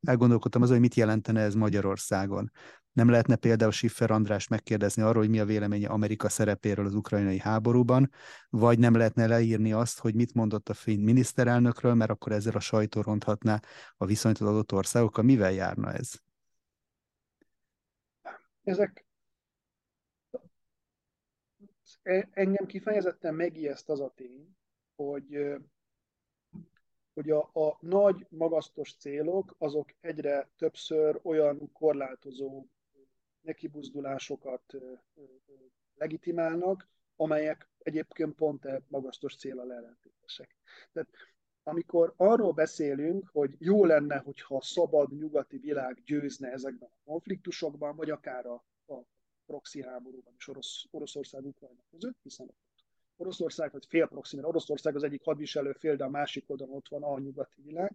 [0.00, 2.50] Elgondolkodtam azon, hogy mit jelentene ez Magyarországon.
[2.92, 7.38] Nem lehetne például Schiffer András megkérdezni arról, hogy mi a véleménye Amerika szerepéről az ukrajnai
[7.38, 8.10] háborúban,
[8.50, 12.60] vagy nem lehetne leírni azt, hogy mit mondott a finn miniszterelnökről, mert akkor ezzel a
[12.60, 13.60] sajtó ronthatná
[13.96, 15.24] a viszonyt az adott országokkal.
[15.24, 16.10] Mivel járna ez?
[18.64, 19.04] Ezek
[22.02, 24.56] e, engem kifejezetten megijeszt az a tény,
[24.94, 25.60] hogy
[27.14, 32.66] hogy a, a nagy, magasztos célok, azok egyre többször olyan korlátozó
[33.42, 34.74] nekibuzdulásokat
[35.94, 40.56] legitimálnak, amelyek egyébként pont e magasztos célra ellentétesek.
[40.92, 41.08] Tehát
[41.62, 47.96] amikor arról beszélünk, hogy jó lenne, hogyha a szabad nyugati világ győzne ezekben a konfliktusokban,
[47.96, 49.02] vagy akár a, a
[49.46, 52.50] proxy háborúban is Orosz, Oroszország Ukrajna között, hiszen
[53.16, 56.88] Oroszország, vagy fél proxy, mert Oroszország az egyik hadviselő fél, de a másik oldalon ott
[56.88, 57.92] van a nyugati világ,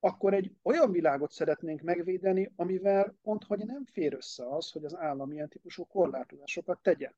[0.00, 4.96] akkor egy olyan világot szeretnénk megvédeni, amivel pont, hogy nem fér össze az, hogy az
[4.96, 7.14] állam ilyen típusú korlátozásokat tegyen.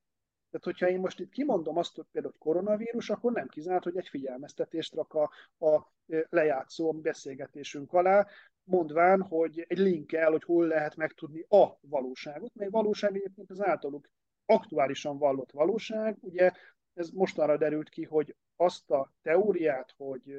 [0.49, 4.07] Tehát, hogyha én most itt kimondom azt, hogy például koronavírus, akkor nem kizárt, hogy egy
[4.07, 5.29] figyelmeztetést rak a,
[5.65, 5.91] a
[6.29, 8.27] lejátszó beszélgetésünk alá,
[8.63, 14.09] mondván, hogy egy linkkel, hogy hol lehet megtudni a valóságot, mely valóság egyébként az általuk
[14.45, 16.17] aktuálisan vallott valóság.
[16.19, 16.51] Ugye
[16.93, 20.35] ez mostanra derült ki, hogy azt a teóriát, hogy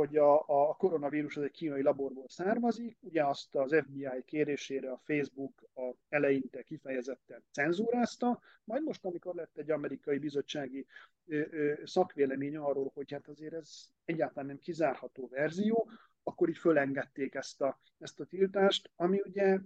[0.00, 5.00] hogy a, a koronavírus az egy kínai laborból származik, ugye azt az FBI kérésére a
[5.04, 10.86] Facebook a eleinte kifejezetten cenzúrázta, majd most, amikor lett egy amerikai bizottsági
[11.26, 15.90] ö, ö, szakvélemény arról, hogy hát azért ez egyáltalán nem kizárható verzió,
[16.22, 19.58] akkor így fölengedték ezt a, ezt a tiltást, ami ugye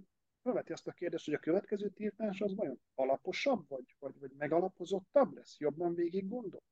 [0.43, 5.35] felveti azt a kérdést, hogy a következő tiltás az vajon alaposabb, vagy, vagy, vagy megalapozottabb
[5.35, 6.63] lesz, jobban végig gondol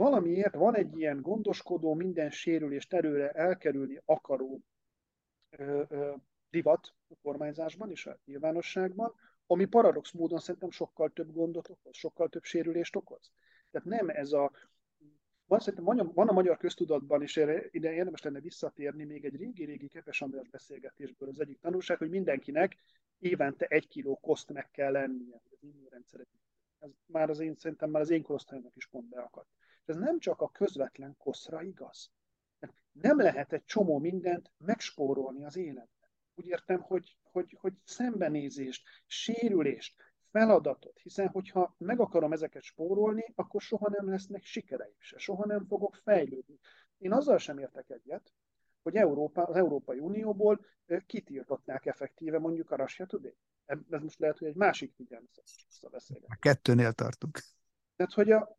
[0.00, 4.60] valamiért van egy ilyen gondoskodó, minden sérülést erőre elkerülni akaró
[5.50, 6.14] ö, ö,
[6.50, 9.14] divat a kormányzásban és a nyilvánosságban,
[9.46, 13.30] ami paradox módon szerintem sokkal több gondot okoz, sokkal több sérülést okoz.
[13.70, 14.50] Tehát nem ez a
[15.46, 19.36] van, szerintem van, van a magyar köztudatban, és erre, ide érdemes lenne visszatérni még egy
[19.36, 22.76] régi-régi Kepes András beszélgetésből az egyik tanulság, hogy mindenkinek
[23.18, 26.28] évente egy kiló koszt meg kell lennie, az immunrendszeret.
[26.78, 29.59] Ez már az én, szerintem már az én korosztályomnak is pont beakadt
[29.90, 32.10] ez nem csak a közvetlen koszra igaz.
[32.92, 36.10] Nem lehet egy csomó mindent megspórolni az életben.
[36.34, 39.94] Úgy értem, hogy, hogy, hogy szembenézést, sérülést,
[40.30, 45.66] feladatot, hiszen hogyha meg akarom ezeket spórolni, akkor soha nem lesznek sikereim se, soha nem
[45.66, 46.58] fogok fejlődni.
[46.98, 48.32] Én azzal sem értek egyet,
[48.82, 50.66] hogy Európa, az Európai Unióból
[51.06, 53.36] kitiltották effektíve mondjuk a Russia Today.
[53.90, 56.32] Ez most lehet, hogy egy másik figyelmeztetésre beszélgetünk.
[56.32, 57.38] A kettőnél tartunk.
[57.96, 58.58] Tehát, hogy a,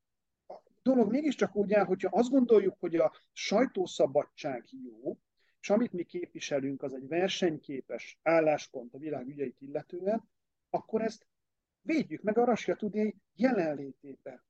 [0.81, 5.17] dolog mégiscsak úgy áll, hogyha azt gondoljuk, hogy a sajtószabadság jó,
[5.59, 10.29] és amit mi képviselünk, az egy versenyképes álláspont a világ ügyeit illetően,
[10.69, 11.25] akkor ezt
[11.81, 14.43] védjük meg a Russia Today jelenlétében.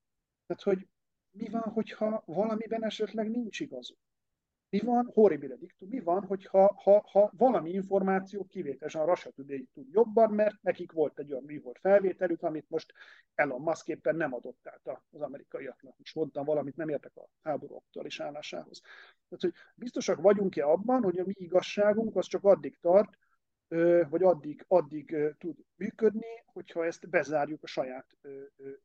[0.46, 0.88] Tehát, hogy
[1.32, 4.00] mi van, hogyha valamiben esetleg nincs igazuk?
[4.72, 9.68] Mi van, horribile dictum, mi van, hogyha ha, ha valami információ kivételesen a Russia Today
[9.74, 12.94] tud jobban, mert nekik volt egy olyan műhold felvételük, amit most
[13.36, 15.98] Elon Musk éppen nem adott át az amerikaiaknak.
[15.98, 18.82] Most mondtam valamit, nem értek a háború aktuális állásához.
[18.82, 23.18] Tehát, hogy biztosak vagyunk-e abban, hogy a mi igazságunk az csak addig tart,
[24.10, 28.18] vagy addig, addig tud működni, hogyha ezt bezárjuk a saját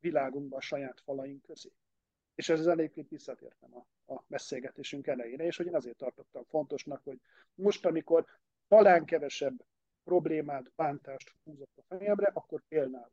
[0.00, 1.72] világunkba, a saját falaink közé.
[2.36, 7.20] És ez egyébként visszatértem a, a beszélgetésünk elejére, és hogy én azért tartottam fontosnak, hogy
[7.54, 8.24] most, amikor
[8.68, 9.64] talán kevesebb
[10.04, 13.10] problémát, bántást húzott a fejemre, akkor például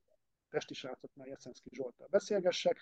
[0.50, 2.78] testi srácoknál Jeszenszki Zsoltal beszélgessek,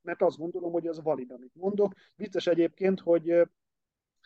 [0.00, 1.94] mert azt gondolom, hogy ez valid, amit mondok.
[2.16, 3.48] Vicces egyébként, hogy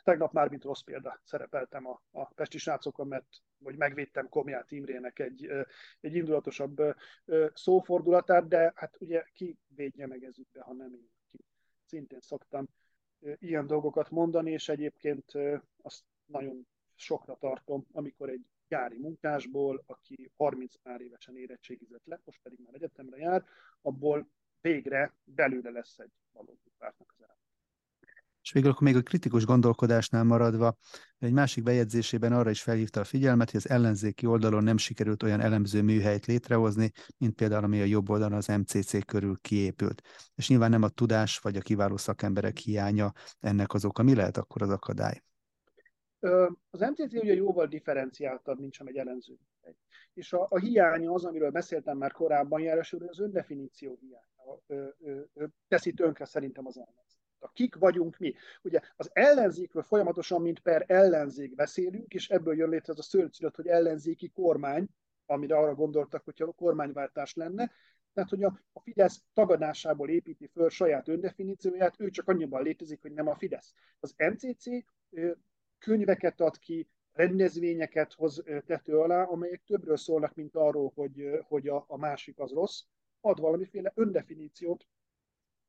[0.03, 3.27] tegnap már mint rossz példa szerepeltem a, a Pesti srácokon, mert
[3.63, 5.51] hogy megvédtem Komját Imrének egy,
[6.01, 6.83] egy indulatosabb
[7.55, 11.11] szófordulatát, de hát ugye ki védje meg ezügybe, ha nem én,
[11.93, 12.69] szintén szoktam
[13.39, 15.33] ilyen dolgokat mondani, és egyébként
[15.83, 22.41] azt nagyon sokra tartom, amikor egy gyári munkásból, aki 30 pár évesen érettségizett le, most
[22.43, 23.45] pedig már egyetemre jár,
[23.83, 24.29] abból
[24.61, 27.42] végre belőle lesz egy valódi pártnak az állam.
[28.43, 30.77] És végül akkor még a kritikus gondolkodásnál maradva,
[31.19, 35.41] egy másik bejegyzésében arra is felhívta a figyelmet, hogy az ellenzéki oldalon nem sikerült olyan
[35.41, 40.03] elemző műhelyt létrehozni, mint például ami a jobb oldalon az MCC körül kiépült.
[40.35, 44.03] És nyilván nem a tudás vagy a kiváló szakemberek hiánya ennek az oka.
[44.03, 45.23] Mi lehet akkor az akadály?
[46.71, 49.39] Az MCC ugye jóval differenciáltabb, mint sem egy elemző.
[50.15, 54.23] És a, a hiánya az, amiről beszéltem már korábban, jelesül, az öndefiníció hiánya
[55.69, 57.22] teszi tönkre szerintem az ellenzék.
[57.53, 58.35] Kik vagyunk mi?
[58.63, 63.57] Ugye az ellenzékről folyamatosan, mint per ellenzék beszélünk, és ebből jön létre az a szörnyszülött,
[63.57, 64.89] hogy ellenzéki kormány,
[65.27, 67.73] amire arra gondoltak, hogyha a kormányváltás lenne,
[68.15, 73.13] tehát, hogy a, a Fidesz tagadásából építi föl saját öndefinícióját, ő csak annyiban létezik, hogy
[73.13, 73.73] nem a Fidesz.
[74.01, 74.65] Az MCC
[75.79, 81.85] könyveket ad ki, rendezvényeket hoz tető alá, amelyek többről szólnak, mint arról, hogy, hogy a,
[81.89, 82.83] a másik az rossz,
[83.21, 84.87] ad valamiféle öndefiníciót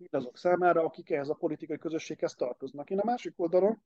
[0.03, 2.89] mindazok számára, akik ehhez a politikai közösséghez tartoznak.
[2.89, 3.81] Én a másik oldalon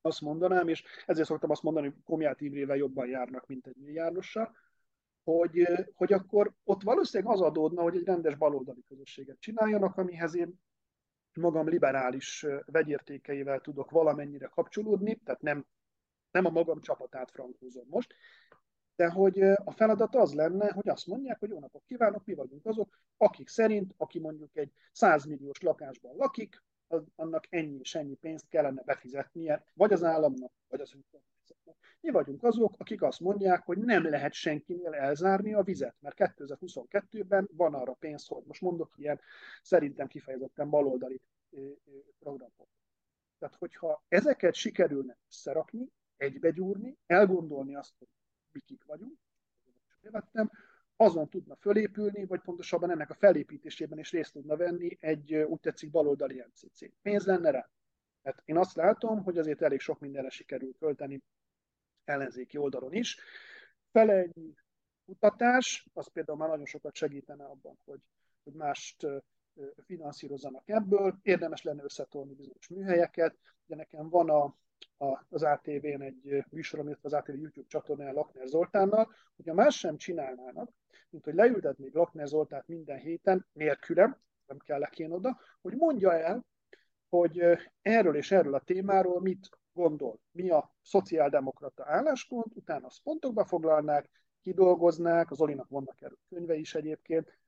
[0.00, 4.56] azt mondanám, és ezért szoktam azt mondani, hogy Komját Imrével jobban járnak, mint egy milliárdossal,
[5.24, 10.60] hogy, hogy akkor ott valószínűleg az adódna, hogy egy rendes baloldali közösséget csináljanak, amihez én
[11.32, 15.66] magam liberális vegyértékeivel tudok valamennyire kapcsolódni, tehát nem,
[16.30, 18.14] nem a magam csapatát frankózom most,
[19.00, 22.66] de hogy a feladat az lenne, hogy azt mondják, hogy jó napot kívánok, mi vagyunk
[22.66, 28.14] azok, akik szerint, aki mondjuk egy 100 milliós lakásban lakik, az, annak ennyi és ennyi
[28.14, 31.76] pénzt kellene befizetnie, vagy az államnak, vagy az önkormányzatnak.
[32.00, 37.48] Mi vagyunk azok, akik azt mondják, hogy nem lehet senkinél elzárni a vizet, mert 2022-ben
[37.56, 39.20] van arra pénz, hogy most mondok ilyen
[39.62, 41.20] szerintem kifejezetten baloldali
[42.18, 42.68] programot.
[43.38, 48.08] Tehát, hogyha ezeket sikerülne összerakni, egybegyúrni, elgondolni azt, hogy
[48.52, 49.18] mikik vagyunk,
[50.00, 50.50] vettem,
[50.96, 55.90] azon tudna fölépülni, vagy pontosabban ennek a felépítésében is részt tudna venni egy úgy tetszik
[55.90, 57.00] baloldali MCC.
[57.02, 57.70] Pénz lenne rá.
[58.22, 61.22] Hát én azt látom, hogy azért elég sok mindenre sikerül költeni
[62.04, 63.18] ellenzéki oldalon is.
[63.92, 64.54] Fele egy
[65.04, 68.00] kutatás, az például már nagyon sokat segítene abban, hogy,
[68.44, 69.06] hogy mást
[69.84, 71.18] finanszírozzanak ebből.
[71.22, 73.36] Érdemes lenne összetolni bizonyos műhelyeket.
[73.66, 74.54] de nekem van a,
[75.28, 80.70] az ATV-n egy műsor, amit az ATV YouTube csatornán Lakner Zoltánnal, hogyha más sem csinálnának,
[81.10, 84.16] mint hogy leültetnék Lakner Zoltát minden héten nélkülem,
[84.46, 86.44] nem kell én oda, hogy mondja el,
[87.08, 87.42] hogy
[87.82, 94.10] erről és erről a témáról mit gondol, mi a szociáldemokrata álláspont, utána azt pontokba foglalnák,
[94.42, 97.38] kidolgoznák, az Olinak vannak erről könyve is egyébként,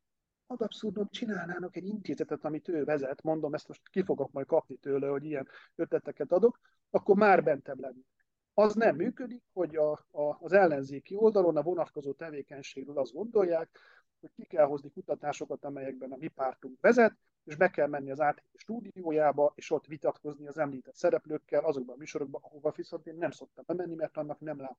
[0.46, 4.76] ad abszurdum csinálnának egy intézetet, amit ő vezet, mondom, ezt most ki fogok majd kapni
[4.76, 8.06] tőle, hogy ilyen ötleteket adok, akkor már bentebb lennék.
[8.54, 13.78] Az nem működik, hogy a, a, az ellenzéki oldalon a vonatkozó tevékenységről azt gondolják,
[14.20, 18.20] hogy ki kell hozni kutatásokat, amelyekben a mi pártunk vezet, és be kell menni az
[18.20, 23.30] ATV stúdiójába, és ott vitatkozni az említett szereplőkkel, azokban a műsorokban, ahova viszont én nem
[23.30, 24.76] szoktam bemenni, mert annak nem látom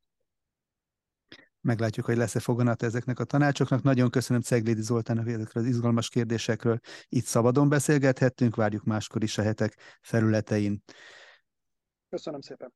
[1.64, 3.82] Meglátjuk, hogy lesz-e foganat ezeknek a tanácsoknak.
[3.82, 6.80] Nagyon köszönöm Ceglédi Zoltánnak ezekről az izgalmas kérdésekről.
[7.10, 10.84] Itt szabadon beszélgethettünk, várjuk máskor is a hetek felületein.
[12.10, 12.74] Köszönöm szépen.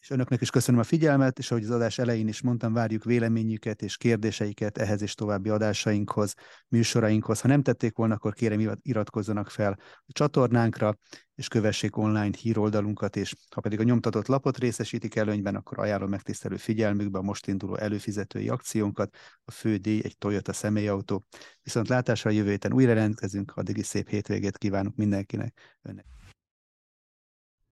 [0.00, 3.82] És önöknek is köszönöm a figyelmet, és ahogy az adás elején is mondtam, várjuk véleményüket
[3.82, 6.34] és kérdéseiket ehhez és további adásainkhoz,
[6.68, 7.40] műsorainkhoz.
[7.40, 10.96] Ha nem tették volna, akkor kérem iratkozzanak fel a csatornánkra,
[11.34, 16.56] és kövessék online híroldalunkat, és ha pedig a nyomtatott lapot részesítik előnyben, akkor ajánlom megtisztelő
[16.56, 19.16] figyelmükbe a most induló előfizetői akciónkat.
[19.44, 21.24] A fő díj egy Toyota személyautó.
[21.62, 25.78] Viszont látásra jövő héten újra rendkezünk, addig is szép hétvégét kívánok mindenkinek.
[25.82, 26.19] Önnek.